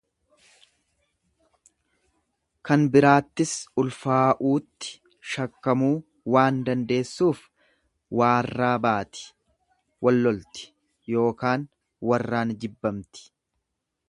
[2.69, 3.51] kan biraattis
[3.81, 4.95] ulfaa'uutti
[5.33, 5.91] shakkamuu
[6.37, 7.43] waan dandeessuuf
[8.21, 9.27] waarraa baati
[10.09, 10.67] wallolti
[11.17, 11.69] yookaan
[12.13, 13.29] warraan jibbamti.